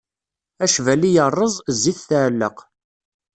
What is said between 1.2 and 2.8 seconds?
irreẓ, zzit tɛelleq.